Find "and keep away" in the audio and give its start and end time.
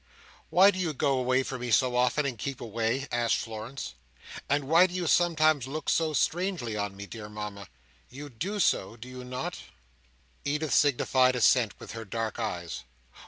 2.25-3.07